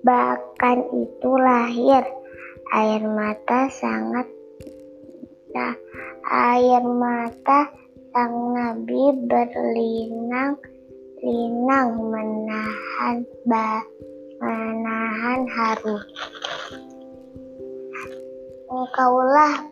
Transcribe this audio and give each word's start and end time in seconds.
Bahkan 0.00 0.78
itu 0.96 1.30
lahir. 1.36 2.04
Air 2.70 3.02
mata 3.02 3.66
sangat 3.68 4.30
nah, 5.52 5.74
air 6.24 6.80
mata 6.86 7.66
sang 8.14 8.54
nabi 8.54 9.10
berlinang 9.26 10.54
linang 11.20 11.90
menahan 11.98 13.26
ba, 13.44 13.82
menahan 14.38 15.40
haru. 15.50 15.98
Engkaulah 18.70 19.68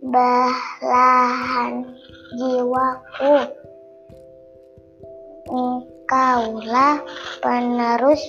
belahan 0.00 1.90
jiwaku 2.38 3.65
engkaulah 6.06 7.02
penerus 7.42 8.22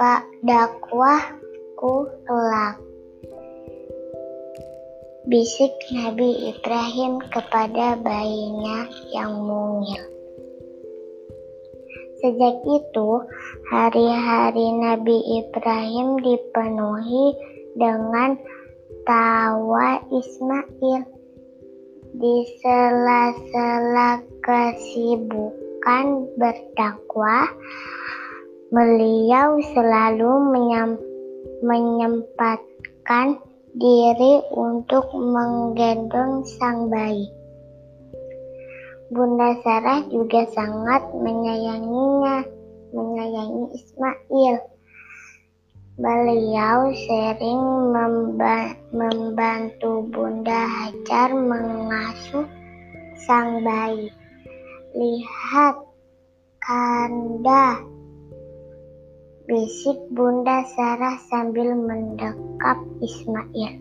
Pak 0.00 0.24
dakwahku 0.40 2.08
kelak. 2.24 2.80
Bisik 5.28 5.76
Nabi 5.92 6.56
Ibrahim 6.56 7.20
kepada 7.28 8.00
bayinya 8.00 8.88
yang 9.12 9.44
mungil. 9.44 10.00
Sejak 12.24 12.64
itu, 12.64 13.10
hari-hari 13.68 14.72
Nabi 14.72 15.44
Ibrahim 15.44 16.16
dipenuhi 16.16 17.36
dengan 17.76 18.40
tawa 19.04 20.00
Ismail. 20.08 21.04
Di 22.16 22.36
sela-sela 22.64 24.24
kesibukan 24.40 25.61
berdakwah, 26.38 27.50
Beliau 28.72 29.60
selalu 29.76 30.48
menyempatkan 31.60 33.36
diri 33.76 34.40
untuk 34.48 35.12
menggendong 35.12 36.40
sang 36.56 36.88
bayi. 36.88 37.28
Bunda 39.12 39.60
Sarah 39.60 40.08
juga 40.08 40.48
sangat 40.56 41.04
menyayanginya, 41.12 42.48
menyayangi 42.96 43.76
Ismail. 43.76 44.56
Beliau 46.00 46.96
sering 46.96 47.92
membantu 48.88 50.08
Bunda 50.08 50.64
Hajar 50.64 51.36
mengasuh 51.36 52.48
sang 53.20 53.60
bayi. 53.60 54.08
Lihat, 54.92 55.88
Kanda, 56.60 57.80
bisik 59.48 59.96
Bunda 60.12 60.68
Sarah 60.68 61.16
sambil 61.32 61.72
mendekap 61.72 62.76
Ismail. 63.00 63.80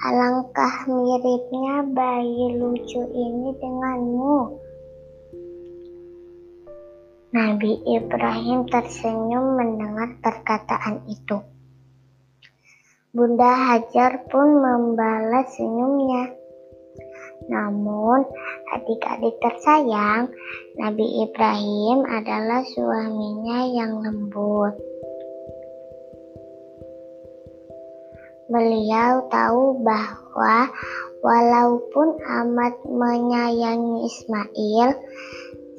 Alangkah 0.00 0.88
miripnya 0.88 1.84
bayi 1.84 2.56
lucu 2.56 3.04
ini 3.12 3.52
denganmu. 3.60 4.56
Nabi 7.36 7.76
Ibrahim 7.84 8.64
tersenyum 8.64 9.60
mendengar 9.60 10.16
perkataan 10.24 11.04
itu. 11.12 11.44
Bunda 13.12 13.52
Hajar 13.52 14.32
pun 14.32 14.64
membalas 14.64 15.52
senyumnya. 15.60 16.43
Namun, 17.48 18.24
adik-adik 18.72 19.36
tersayang, 19.40 20.32
Nabi 20.80 21.28
Ibrahim 21.28 22.08
adalah 22.08 22.64
suaminya 22.64 23.68
yang 23.68 24.00
lembut. 24.00 24.74
Beliau 28.44 29.24
tahu 29.32 29.80
bahwa 29.80 30.68
walaupun 31.24 32.20
amat 32.20 32.76
menyayangi 32.84 34.04
Ismail, 34.04 34.88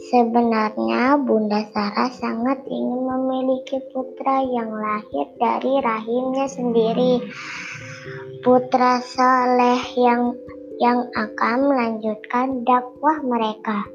sebenarnya 0.09 1.21
Bunda 1.21 1.61
Sarah 1.69 2.09
sangat 2.09 2.65
ingin 2.65 3.05
memiliki 3.05 3.77
putra 3.93 4.41
yang 4.41 4.73
lahir 4.73 5.29
dari 5.37 5.77
rahimnya 5.77 6.49
sendiri. 6.49 7.21
Putra 8.41 9.01
soleh 9.01 9.81
yang 9.97 10.33
yang 10.79 11.07
akan 11.15 11.71
melanjutkan 11.71 12.63
dakwah 12.67 13.23
mereka. 13.23 13.87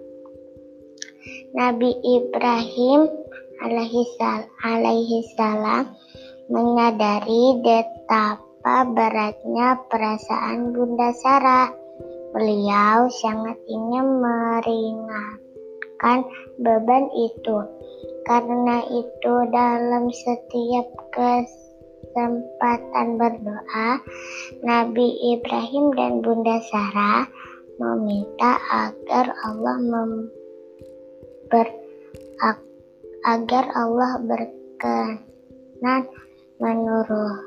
Nabi 1.52 1.92
Ibrahim 2.00 3.08
alaihissalam 4.62 5.84
menyadari 6.50 7.62
betapa 7.62 8.76
beratnya 8.88 9.78
perasaan 9.86 10.72
Bunda 10.72 11.12
Sarah. 11.20 11.69
Beliau 12.30 13.10
sangat 13.10 13.58
ingin 13.66 14.22
meringankan 14.22 16.22
beban 16.62 17.10
itu. 17.12 17.58
Karena 18.24 18.86
itu 18.86 19.34
dalam 19.50 20.14
setiap 20.14 20.86
kes 21.10 21.69
kesempatan 22.10 23.22
berdoa, 23.22 24.03
Nabi 24.66 25.38
Ibrahim 25.38 25.94
dan 25.94 26.19
Bunda 26.26 26.59
Sarah 26.66 27.31
meminta 27.78 28.59
agar 28.66 29.31
Allah 29.47 29.78
member, 29.78 31.66
agar 33.22 33.65
Allah 33.78 34.19
berkenan 34.26 36.03
menurun, 36.59 37.47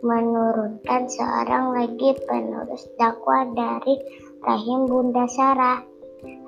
menurunkan 0.00 1.04
seorang 1.12 1.76
lagi 1.76 2.16
penerus 2.24 2.88
dakwah 2.96 3.44
dari 3.52 3.92
rahim 4.40 4.88
Bunda 4.88 5.28
Sarah. 5.28 5.84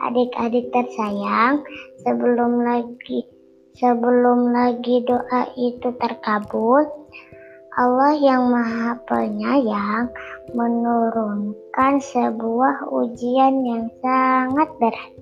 Adik-adik 0.01 0.73
tersayang, 0.73 1.63
sebelum 2.03 2.65
lagi 2.65 3.23
sebelum 3.79 4.51
lagi 4.51 5.07
doa 5.07 5.47
itu 5.55 5.89
terkabul, 5.95 6.85
Allah 7.71 8.19
yang 8.19 8.51
Maha 8.51 8.99
Penyayang 9.07 10.11
menurunkan 10.59 12.03
sebuah 12.03 12.91
ujian 12.91 13.63
yang 13.63 13.87
sangat 14.03 14.75
berat. 14.83 15.13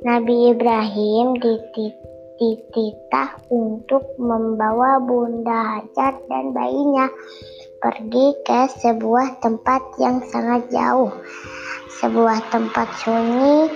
Nabi 0.00 0.56
Ibrahim 0.56 1.36
dititah 2.40 3.36
untuk 3.52 4.16
membawa 4.16 4.96
Bunda 5.04 5.84
Hajar 5.84 6.16
dan 6.24 6.56
bayinya 6.56 7.12
pergi 7.84 8.32
ke 8.40 8.60
sebuah 8.80 9.44
tempat 9.44 10.00
yang 10.00 10.24
sangat 10.24 10.72
jauh. 10.72 11.12
Sebuah 12.00 12.48
tempat 12.48 12.88
sunyi 12.96 13.68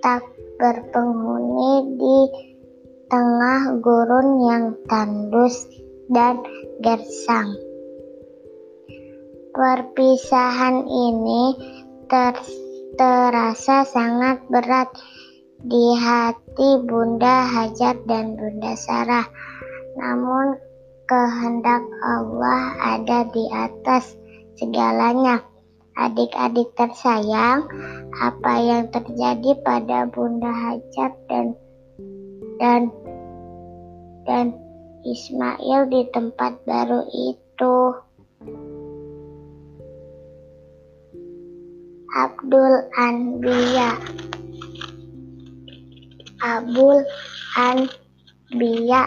tak 0.00 0.24
berpenghuni 0.56 2.00
di 2.00 2.18
tengah 3.12 3.76
gurun 3.84 4.28
yang 4.40 4.64
tandus 4.88 5.68
dan 6.10 6.42
gersang. 6.82 7.56
Perpisahan 9.56 10.84
ini 10.84 11.44
ter 12.06 12.36
terasa 12.96 13.88
sangat 13.88 14.44
berat 14.52 14.92
di 15.64 15.96
hati 15.96 16.84
Bunda 16.84 17.48
Hajar 17.48 17.96
dan 18.04 18.36
Bunda 18.36 18.76
Sarah. 18.76 19.24
Namun 19.96 20.60
kehendak 21.08 21.82
Allah 22.04 22.76
ada 22.98 23.24
di 23.32 23.44
atas 23.50 24.12
segalanya. 24.60 25.40
Adik-adik 25.96 26.76
tersayang, 26.76 27.64
apa 28.20 28.52
yang 28.60 28.92
terjadi 28.92 29.56
pada 29.64 30.04
Bunda 30.12 30.52
Hajar 30.52 31.16
dan 31.24 31.56
dan 32.60 32.92
dan 34.28 34.65
Ismail 35.06 35.86
di 35.86 36.02
tempat 36.10 36.66
baru 36.66 37.06
itu? 37.06 37.76
Abdul 42.16 42.74
Anbiya 42.96 44.02
Abul 46.42 47.06
Anbiya 47.54 49.04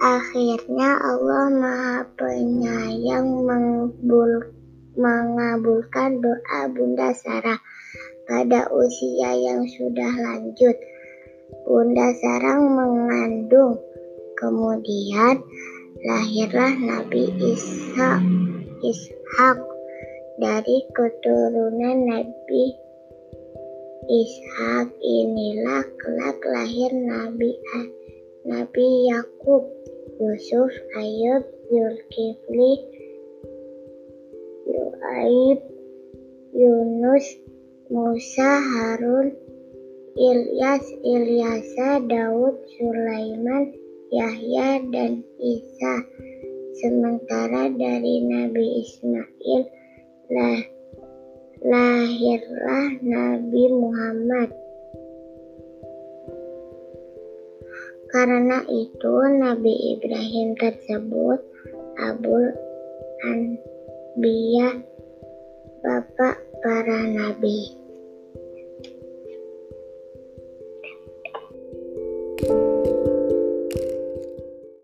Akhirnya 0.00 0.90
Allah 0.96 1.44
Maha 1.52 2.08
Penyayang 2.16 3.44
mengabulkan 4.96 6.24
doa 6.24 6.60
Bunda 6.72 7.12
Sarah 7.12 7.60
pada 8.24 8.70
usia 8.72 9.34
yang 9.34 9.66
sudah 9.66 10.12
lanjut. 10.14 10.76
Bunda 11.62 12.10
Sarah 12.18 12.58
mengandung, 12.58 13.78
kemudian 14.34 15.38
lahirlah 16.02 16.74
Nabi 16.74 17.30
Isa 17.38 18.18
Ishak. 18.82 19.62
Dari 20.34 20.82
keturunan 20.90 22.10
Nabi 22.10 22.74
Ishak 24.10 24.90
inilah 24.98 25.86
kelak 26.02 26.42
lahir 26.42 26.90
Nabi 26.90 27.54
Nabi 28.44 29.08
Yakub, 29.08 29.64
Yusuf, 30.18 30.68
Ayub, 30.98 31.46
Zulkifli, 31.70 32.72
Yuaib, 34.68 35.58
Yunus, 36.52 37.26
Musa, 37.88 38.60
Harun, 38.60 39.32
Ilyas, 40.14 40.86
Ilyasa, 41.02 41.98
Daud, 42.06 42.54
Sulaiman, 42.78 43.74
Yahya, 44.14 44.78
dan 44.94 45.26
Isa. 45.42 45.94
Sementara 46.78 47.66
dari 47.74 48.22
Nabi 48.22 48.86
Ismail 48.86 49.62
lah, 50.30 50.62
lahirlah 51.66 52.88
Nabi 53.02 53.62
Muhammad. 53.74 54.54
Karena 58.14 58.62
itu 58.70 59.14
Nabi 59.34 59.98
Ibrahim 59.98 60.54
tersebut 60.54 61.42
Abul 61.98 62.54
Anbiya, 63.26 64.78
bapak 65.82 66.38
para 66.62 67.02
nabi. 67.10 67.83